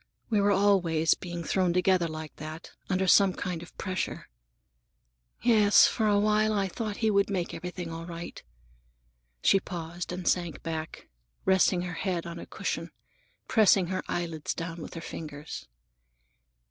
We 0.31 0.41
were 0.41 0.49
always 0.51 1.13
being 1.13 1.43
thrown 1.43 1.73
together 1.73 2.07
like 2.07 2.37
that, 2.37 2.71
under 2.89 3.05
some 3.05 3.33
kind 3.33 3.61
of 3.61 3.77
pressure. 3.77 4.29
Yes, 5.43 5.85
for 5.85 6.07
a 6.07 6.17
while 6.17 6.53
I 6.53 6.67
thought 6.67 6.97
he 7.05 7.11
would 7.11 7.29
make 7.29 7.53
everything 7.53 7.91
right." 7.91 8.41
She 9.43 9.59
paused 9.59 10.11
and 10.11 10.27
sank 10.27 10.63
back, 10.63 11.07
resting 11.45 11.83
her 11.83 11.93
head 11.93 12.25
on 12.25 12.39
a 12.39 12.47
cushion, 12.47 12.89
pressing 13.47 13.89
her 13.89 14.01
eyelids 14.07 14.55
down 14.55 14.81
with 14.81 14.95
her 14.95 15.01
fingers. 15.01 15.67